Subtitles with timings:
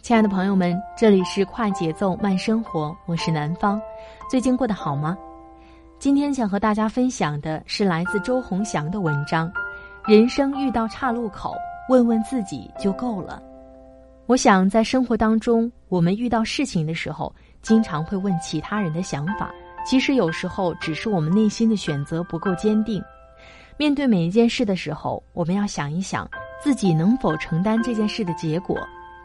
[0.00, 3.78] 亲爱的朋友们，这里是快节奏慢生活，我是南方。
[4.30, 5.14] 最近过得好吗？
[5.98, 9.50] 今天想和大家分享的是来自周鸿祥的文章
[10.10, 11.54] 《人生遇到岔路口，
[11.90, 13.42] 问问自己就够了》。
[14.26, 19.50] 我想在生活当中，我们遇到事情的时候，经常会问其他人的想法，
[19.84, 23.02] 其实有时候只是我们内心的选择不够坚定。
[23.76, 26.26] 面对每一件事的时候，我们要想一想
[26.62, 28.78] 自己能否承担这件事的结果。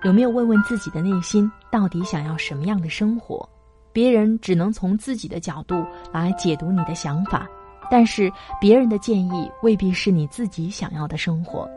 [0.04, 3.48] 有没有问问自己的内心，到底想要什么样的生活？
[3.92, 5.84] 别人只能从自己的角度
[6.14, 7.46] 来解读你的想法，
[7.92, 11.70] 但是别人的建议未必是你自己想要的生活。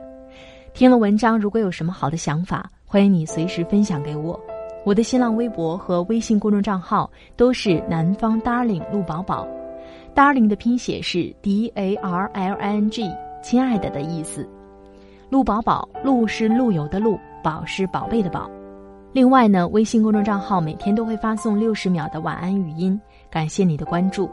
[0.73, 4.39] 听了文章，如果有什么好的想法，欢迎你随时分享给我。
[4.85, 9.49] 我的新浪微博和微信公众账号都是南方 Darling 陆宝宝
[10.15, 13.11] ，Darling 的拼写是 D A R L I N G，
[13.43, 14.49] 亲爱的的意思。
[15.29, 17.19] 陆宝宝，陆是陆游的陆。
[17.43, 18.49] 宝是宝贝的宝，
[19.13, 22.99] 另外呢，微信公众账号每天都会发送六十秒的晚安语音，
[23.29, 24.31] 感谢你的关注。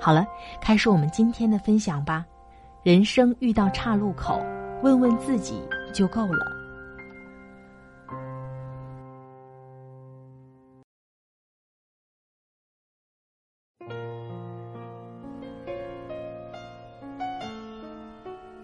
[0.00, 0.26] 好了，
[0.60, 2.24] 开始我们今天的分享吧。
[2.82, 4.40] 人生遇到岔路口，
[4.82, 5.60] 问问自己
[5.92, 6.46] 就够了。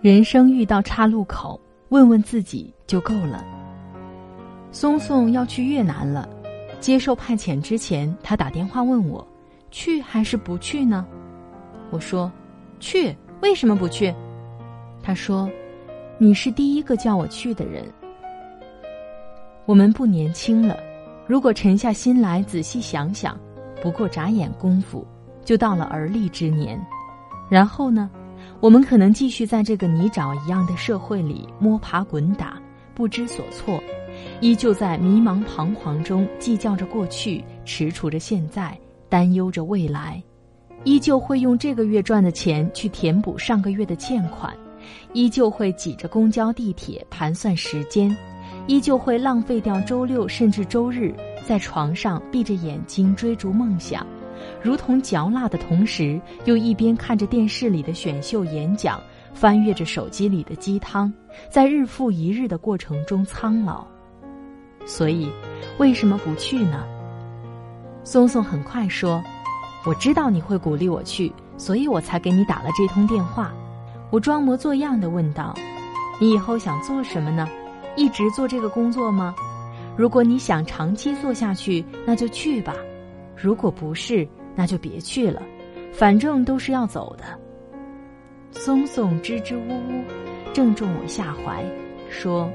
[0.01, 3.62] 人生遇到岔路口，问问自己就够了。
[4.73, 6.27] 松松要去越南了，
[6.81, 9.25] 接受派遣之前，他打电话问我，
[9.71, 11.07] 去还是不去呢？
[11.91, 12.33] 我说，
[12.81, 13.15] 去。
[13.43, 14.15] 为什么不去？
[15.03, 15.51] 他说，
[16.17, 17.85] 你是第一个叫我去的人。
[19.67, 20.77] 我们不年轻了，
[21.27, 23.39] 如果沉下心来仔细想想，
[23.83, 25.07] 不过眨眼功夫，
[25.45, 26.81] 就到了而立之年。
[27.51, 28.09] 然后呢，
[28.61, 32.59] 我们可能继续在这个泥沼一样的社会里摸爬滚打，
[32.95, 33.79] 不知所措。
[34.41, 38.77] 依旧在迷茫彷徨中计较着过去，踟蹰着现在，
[39.09, 40.21] 担忧着未来；
[40.85, 44.53] 依旧会用这个月赚的钱去填补上个月的欠款；
[45.13, 48.11] 依旧会挤着公交地铁盘算时间；
[48.67, 51.15] 依旧会浪费掉周六甚至周日
[51.47, 54.05] 在床上闭着眼睛追逐梦想，
[54.61, 59.01] 如同嚼蜡的同时，又一边看着电视里的选秀演讲，
[59.33, 61.13] 翻阅着手机里的鸡汤，
[61.49, 63.87] 在日复一日的过程中苍老。
[64.87, 65.31] 所以，
[65.79, 66.85] 为什么不去呢？
[68.05, 69.23] 松松很快说
[69.87, 73.53] ：“我知道你会鼓励我去，所以我才给你打了这通电话。”
[74.11, 75.55] 我装模作样的问道
[76.21, 77.49] ：“你以后想做什么呢？
[77.97, 79.35] 一直做这个工作吗？
[79.97, 82.75] 如果你想长期做下去，那就去吧；
[83.37, 85.41] 如果不是，那就别去了。
[85.93, 87.25] 反正都是要走的。”
[88.51, 90.05] 松松支支吾吾，
[90.53, 91.65] 正中我下怀，
[92.11, 92.51] 说。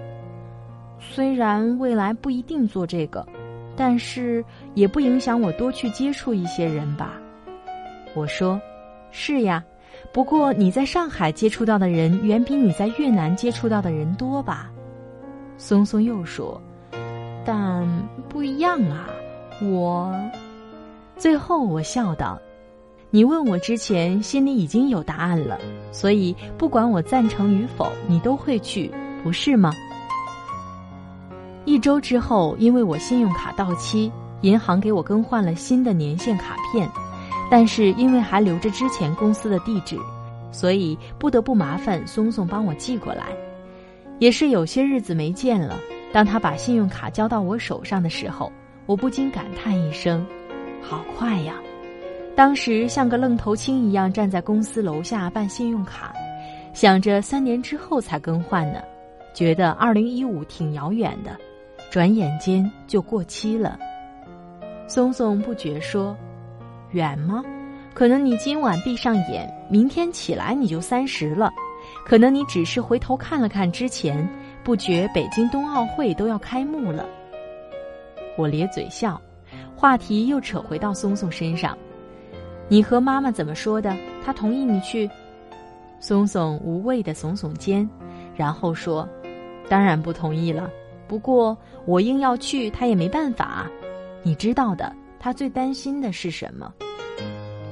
[1.00, 3.26] 虽然未来不一定做这个，
[3.76, 7.14] 但是也不影响我多去接触一些人吧。
[8.16, 8.60] 我说
[9.12, 9.64] ：“是呀，
[10.12, 14.72] 不过你在上海接触到的人远比你在越南接触到的人多吧？”
[15.58, 16.60] 松松又说
[17.46, 17.88] ：“但
[18.28, 19.08] 不一样啊。”
[19.62, 20.14] 我
[21.16, 22.40] 最后我笑道
[23.10, 25.60] ：“你问我之前心里已经有答案了，
[25.92, 28.92] 所以不管我赞成与否，你都会去，
[29.24, 29.72] 不是吗？”
[31.68, 34.10] 一周之后，因为我信用卡到期，
[34.40, 36.90] 银行给我更换了新的年限卡片，
[37.52, 39.98] 但是因为还留着之前公司的地址，
[40.50, 43.25] 所以不得不麻烦松松帮我寄过来。
[44.18, 45.78] 也是有些日子没见了，
[46.14, 48.50] 当他把信用卡交到我手上的时候，
[48.86, 50.25] 我不禁感叹一声
[50.81, 51.56] ：“好快呀！”
[52.34, 56.13] 当时像个愣头青一样站在公司楼下办信用卡，
[56.74, 58.80] 想着三年之后才更换呢，
[59.34, 61.38] 觉得二零一五挺遥远的，
[61.89, 63.77] 转眼间就过期了。
[64.88, 66.15] 松松不觉说
[66.91, 67.44] ：“远吗？
[67.94, 71.50] 可能你今晚闭上眼，明天起来你就三十了；
[72.06, 74.27] 可能你只是回头看了看之前，
[74.63, 77.06] 不觉北京冬奥会都要开幕了。”
[78.38, 79.19] 我咧嘴笑，
[79.75, 81.75] 话题又扯回到松松身上。
[82.69, 83.95] 你和妈妈怎么说的？
[84.24, 85.09] 她同意你去？
[86.00, 87.89] 松松无谓的耸耸肩，
[88.35, 89.09] 然后说
[89.68, 90.69] ：“当然不同意了。
[91.07, 93.68] 不过我硬要去，他也没办法。
[94.24, 96.74] 你知道的，他最担心的是什么？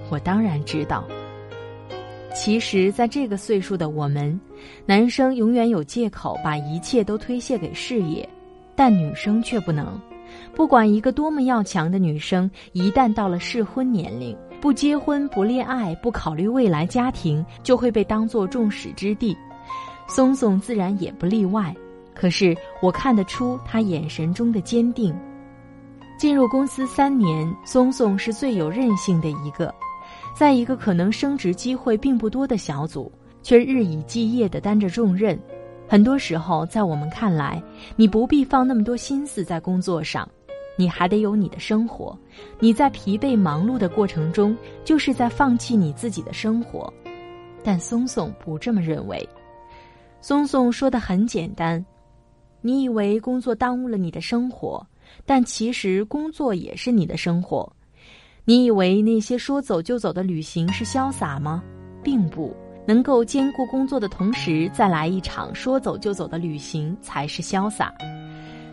[0.09, 1.03] 我当然知道。
[2.33, 4.39] 其实，在这个岁数的我们，
[4.85, 8.27] 男生永远有借口把一切都推卸给事业，
[8.75, 9.99] 但女生却不能。
[10.53, 19.37] 不管一个多么要强的女生，一旦到了适婚年龄。”不结婚、不恋爱、不考虑未来家庭，就会被当作众矢之的。
[20.07, 21.75] 松松自然也不例外。
[22.15, 25.15] 可是我看得出他眼神中的坚定。
[26.17, 29.71] 进入公司三年，松松是最有韧性的一个，
[30.33, 33.11] 在一个可能升职机会并不多的小组，
[33.43, 35.37] 却日以继夜的担着重任。
[35.87, 37.61] 很多时候，在我们看来，
[37.97, 40.27] 你不必放那么多心思在工作上。
[40.77, 42.17] 你还得有你的生活，
[42.59, 46.91] 你在疲惫忙碌的过程中，就是在放弃你自己的生活。
[47.63, 49.29] 但松松不这么认为。
[50.19, 51.85] 松松说的很简单：
[52.65, 54.83] 你以为工作耽误了你的生活，
[55.23, 57.71] 但其实工作也是你的生活。
[58.43, 61.63] 你以为那些说走就走的旅行是潇洒吗？
[62.01, 62.51] 并不
[62.87, 67.93] 能够兼顾工作的同时再来一场说走就走的旅行才是潇洒。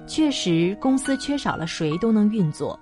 [0.07, 2.81] 确实，公司缺少了谁都能运作，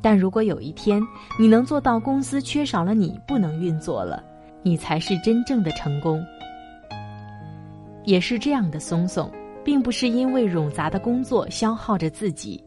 [0.00, 1.02] 但如果有一天
[1.38, 4.24] 你能做到公司缺少了你不能运作了，
[4.62, 6.18] 你才是真正的成功。
[8.06, 9.30] 也是这样的，松松
[9.66, 12.62] 并不是因为冗杂的工作消耗着自己。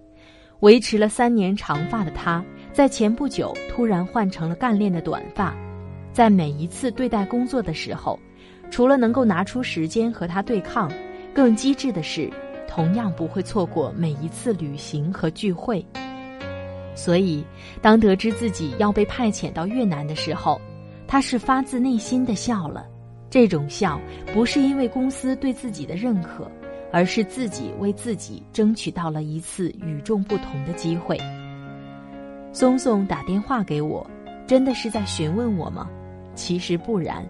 [0.59, 2.43] 维持了三年长发的他，
[2.73, 5.55] 在前不久突然换成了干练的短发。
[6.11, 8.19] 在每一次对待工作的时候，
[8.69, 10.91] 除了能够拿出时间和他对抗，
[11.33, 12.29] 更机智的是。
[12.67, 15.83] 同样不会错过每一次旅行和聚会。
[16.93, 17.43] 所以，
[17.81, 20.61] 当得知自己要被派遣到越南的时候，
[21.07, 22.85] 他是发自内心的笑了。
[23.27, 23.99] 这种笑
[24.33, 26.49] 不是因为公司对自己的认可，
[26.91, 31.17] 而是自己为自己争取到了一次与众不同的机会。
[32.51, 34.09] 松松打电话给我，
[34.47, 35.89] 真的是在询问我吗？
[36.35, 37.27] 其实不然，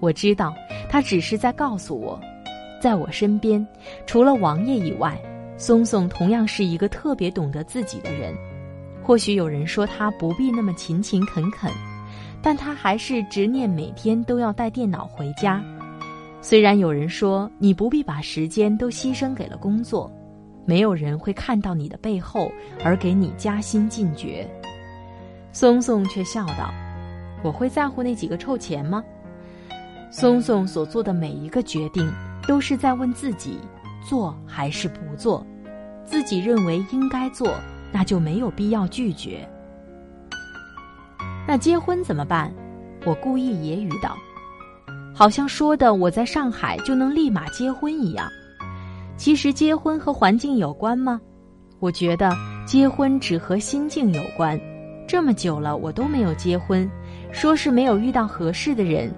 [0.00, 0.54] 我知道
[0.88, 2.20] 他只是在告诉我。
[2.80, 3.66] 在我身边，
[4.06, 5.18] 除了王爷以外，
[5.56, 8.34] 松松同样是一个特别懂得自己的人。
[9.02, 11.70] 或许有人说他不必那么勤勤恳恳，
[12.42, 15.62] 但他还是执念每天都要带电脑回家。
[16.44, 20.12] 虽然有人说你不必把时间都牺牲给了工作，
[20.66, 22.52] 没有人会看到你的背后
[22.84, 24.46] 而给你加薪进爵。
[25.52, 26.70] 松松却笑道
[27.42, 29.02] ：“我会在乎那几个臭钱吗？”
[30.12, 32.12] 松松所做的每一个决定。
[32.46, 33.58] 都是在问自己，
[34.06, 35.42] 做还是不做？
[36.04, 37.54] 自己认为应该做，
[37.90, 39.48] 那就没有必要拒绝。
[41.48, 42.52] 那结婚怎么办？
[43.06, 44.14] 我故意揶揄道，
[45.14, 48.28] 好像说的我在上海就能立马结婚一样。
[49.16, 51.20] 其实结婚和环境有关吗？
[51.78, 52.32] 我觉得
[52.66, 54.60] 结婚只和心境有关。
[55.06, 56.90] 这么久了，我都没有结婚，
[57.30, 59.08] 说是没有遇到合适的人。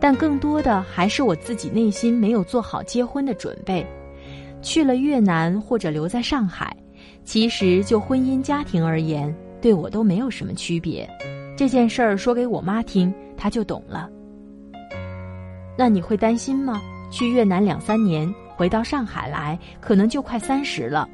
[0.00, 3.86] 但更多的还是我自己内心没有做好结婚的准备。
[4.60, 6.76] 去了越南或者留在上海，
[7.24, 11.08] 其实就婚姻家庭而言，对我都没有什么区别。
[11.56, 14.10] 这件事儿说给我妈听，她就懂了。
[15.76, 16.80] 那你会担心吗？
[17.10, 21.08] 去越南两三年，回到上海来，可能就快三十了。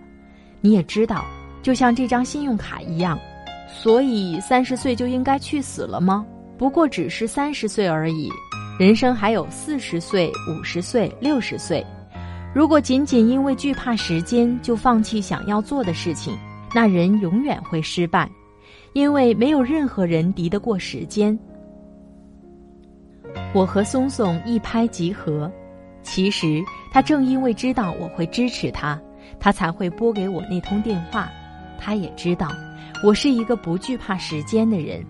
[0.60, 1.24] 你也知道，
[1.62, 3.18] 就像这张信用卡一样，
[3.68, 6.24] 所以三十岁就应该去死了吗？
[6.56, 8.30] 不过只是三十岁而已。
[8.78, 11.84] 人生还有四十岁、五十岁、六十岁，
[12.54, 16.34] 如果仅仅因为惧怕时间就放弃想要做的事情，
[16.74, 18.26] 那人永远会失败，
[18.94, 21.38] 因为没有任何人敌得过时间。
[23.52, 25.50] 我和松松一拍即合，
[26.02, 29.00] 其实他正因为知道我会支持他，
[29.38, 31.30] 他才会拨给我那通电话。
[31.78, 32.48] 他也知道
[33.04, 35.04] 我是一个不惧怕时间的人，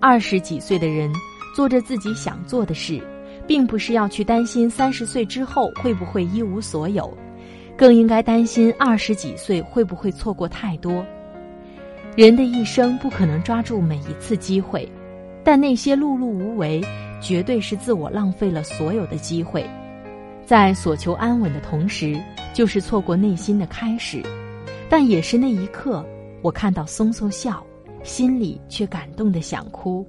[0.00, 1.12] 二十几岁的人。
[1.56, 3.02] 做着自己想做的事，
[3.44, 7.12] 并不是要去担心三十岁之后会不会一无所有，
[7.76, 11.04] 更应该担心二十几岁会不会错过太多。
[12.14, 14.88] 人的一生不可能抓住每一次机会，
[15.42, 16.80] 但那些碌碌无为，
[17.20, 19.68] 绝对是自我浪费了所有的机会。
[20.44, 22.18] 在所求安稳的同时，
[22.54, 24.22] 就是错过内心的开始。
[24.88, 26.04] 但也是那一刻，
[26.40, 27.62] 我看到松松笑，
[28.02, 30.06] 心里却感动的想哭。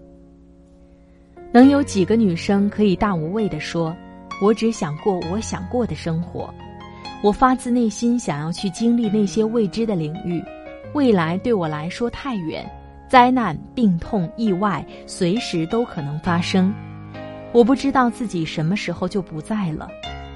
[1.51, 3.93] 能有几个女生可以大无畏地说
[4.41, 6.49] ：“我只想过我想过的生活，
[7.21, 10.41] 我发自内心想要去经历那些未知的领域。
[10.93, 12.65] 未来对我来说太远，
[13.09, 16.73] 灾难、病痛、意外随时都可能发生。
[17.51, 19.89] 我不知道自己什么时候就不在了。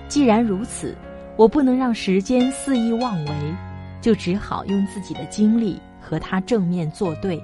[0.08, 0.96] 既然如此，
[1.36, 3.32] 我不能让时间肆意妄为。”
[4.04, 7.42] 就只好用自己的经历和他正面作对。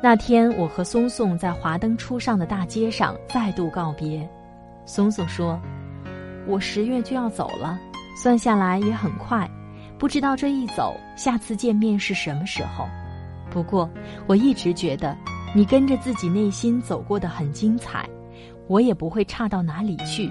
[0.00, 4.24] 那天，我和松松在华灯初上的大街上再度告别。
[4.86, 5.60] 松松说
[6.46, 7.76] ：“我十月就要走了，
[8.22, 9.50] 算下来也很快，
[9.98, 12.86] 不知道这一走，下次见面是什么时候。
[13.50, 13.90] 不过，
[14.28, 15.16] 我一直觉得
[15.54, 18.08] 你跟着自己内心走过的很精彩，
[18.66, 20.30] 我也不会差到哪里去。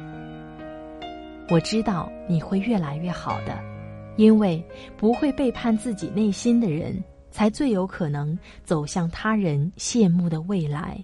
[1.49, 3.57] 我知道你会越来越好的。”
[4.17, 4.65] 因为
[4.97, 10.97] 不会背叛自己内心的人，才最有可能走向他人羡慕的未来。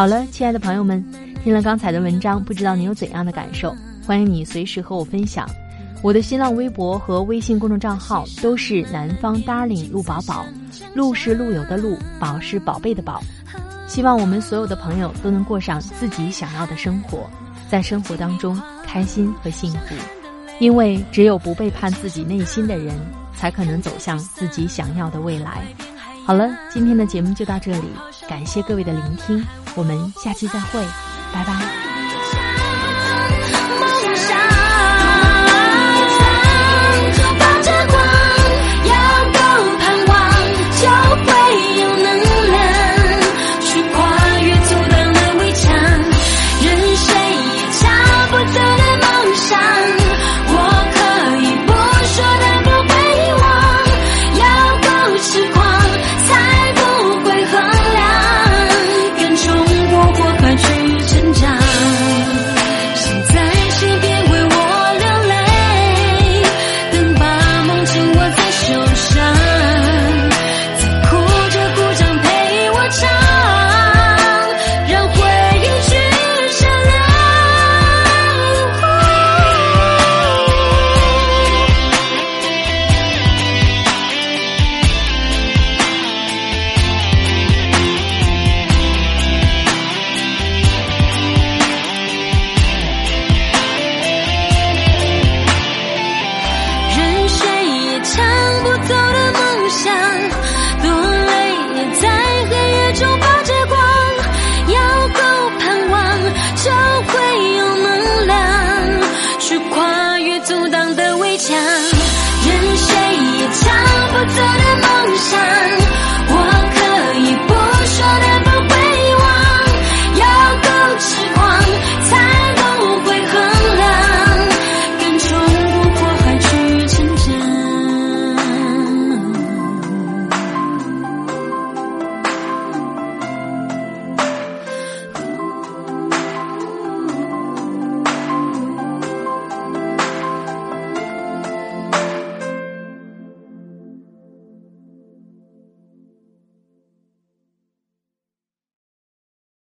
[0.00, 1.04] 好了，亲爱的朋友们，
[1.44, 3.76] 听了刚才的文章，不知道你有怎样的感受？
[4.06, 5.46] 欢迎你随时和我分享。
[6.00, 10.46] 我的新浪微博和微信公众账号都是南方 darling 陆宝宝，
[10.94, 13.20] 陆是陆游的陆，宝是宝贝的宝。
[13.86, 17.28] 希望我们所有的朋友都能过上自己想要的生活，
[17.68, 19.94] 在生活当中开心和幸福。
[20.60, 22.98] 因为只有不背叛自己内心的人，
[23.36, 25.62] 才可能走向自己想要的未来。
[26.30, 27.88] 好了，今天的节目就到这里，
[28.28, 29.44] 感谢各位的聆听，
[29.74, 30.80] 我们下期再会，
[31.34, 31.79] 拜拜。